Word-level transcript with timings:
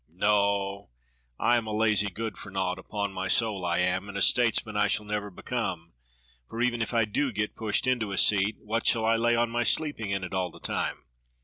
"No, 0.15 0.89
I 1.39 1.57
am 1.57 1.67
a 1.67 1.71
lazy 1.73 2.09
good 2.09 2.35
for 2.35 2.49
nought, 2.49 2.79
upon 2.79 3.13
my 3.13 3.27
soul 3.27 3.63
I 3.63 3.77
am, 3.77 4.09
and 4.09 4.17
a 4.17 4.21
statesman 4.23 4.75
I 4.75 4.87
shall 4.87 5.05
never 5.05 5.29
become, 5.29 5.93
for 6.49 6.59
even 6.59 6.81
if 6.81 6.91
I 6.91 7.05
do 7.05 7.31
get 7.31 7.55
pushed 7.55 7.85
into 7.85 8.11
a 8.11 8.17
seat, 8.17 8.55
what 8.59 8.87
shall 8.87 9.05
I 9.05 9.15
lay 9.15 9.35
on 9.35 9.51
my 9.51 9.61
sleep 9.61 9.99
ing 9.99 10.09
in 10.09 10.23
it 10.23 10.33
all 10.33 10.49
the 10.49 10.59
time. 10.59 11.03